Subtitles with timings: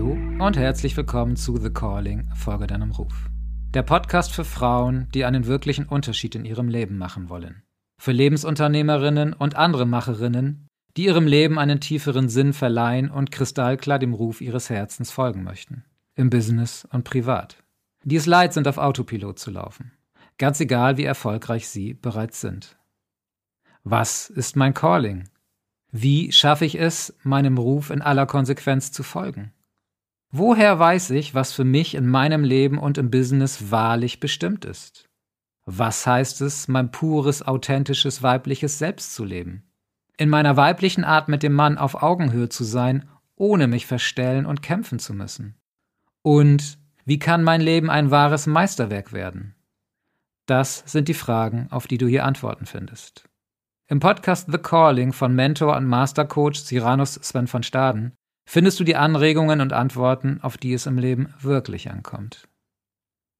[0.00, 3.28] und herzlich willkommen zu The Calling, Folge deinem Ruf.
[3.74, 7.62] Der Podcast für Frauen, die einen wirklichen Unterschied in ihrem Leben machen wollen.
[8.00, 10.66] Für Lebensunternehmerinnen und andere Macherinnen,
[10.96, 15.84] die ihrem Leben einen tieferen Sinn verleihen und kristallklar dem Ruf ihres Herzens folgen möchten.
[16.14, 17.62] Im Business und privat.
[18.02, 19.92] Die es leid sind, auf Autopilot zu laufen.
[20.38, 22.78] Ganz egal, wie erfolgreich sie bereits sind.
[23.84, 25.28] Was ist mein Calling?
[25.92, 29.52] Wie schaffe ich es, meinem Ruf in aller Konsequenz zu folgen?
[30.32, 35.08] Woher weiß ich, was für mich in meinem Leben und im Business wahrlich bestimmt ist?
[35.66, 39.64] Was heißt es, mein pures, authentisches, weibliches Selbst zu leben?
[40.16, 44.62] In meiner weiblichen Art mit dem Mann auf Augenhöhe zu sein, ohne mich verstellen und
[44.62, 45.56] kämpfen zu müssen?
[46.22, 49.56] Und wie kann mein Leben ein wahres Meisterwerk werden?
[50.46, 53.24] Das sind die Fragen, auf die du hier Antworten findest.
[53.88, 58.12] Im Podcast The Calling von Mentor und Mastercoach Cyrano Sven von Staden
[58.50, 62.48] findest du die Anregungen und Antworten, auf die es im Leben wirklich ankommt.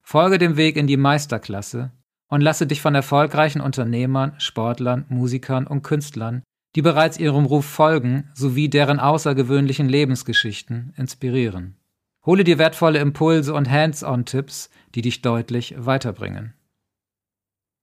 [0.05, 1.91] Folge dem Weg in die Meisterklasse
[2.29, 6.45] und lasse dich von erfolgreichen Unternehmern, Sportlern, Musikern und Künstlern,
[6.77, 11.77] die bereits ihrem Ruf folgen, sowie deren außergewöhnlichen Lebensgeschichten inspirieren.
[12.25, 16.55] Hole dir wertvolle Impulse und Hands-on-Tipps, die dich deutlich weiterbringen.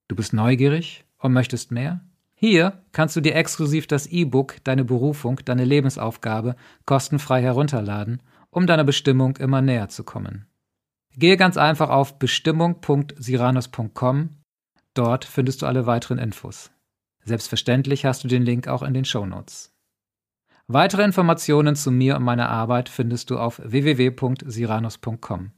[0.08, 2.00] Du bist neugierig und möchtest mehr?
[2.40, 6.54] Hier kannst du dir exklusiv das E-Book Deine Berufung, deine Lebensaufgabe
[6.86, 10.46] kostenfrei herunterladen, um deiner Bestimmung immer näher zu kommen.
[11.16, 14.36] Gehe ganz einfach auf bestimmung.siranus.com.
[14.94, 16.70] Dort findest du alle weiteren Infos.
[17.24, 19.74] Selbstverständlich hast du den Link auch in den Show Notes.
[20.68, 25.50] Weitere Informationen zu mir und meiner Arbeit findest du auf www.siranus.com.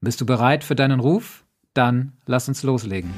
[0.00, 1.44] Bist du bereit für deinen Ruf?
[1.74, 3.14] Dann lass uns loslegen.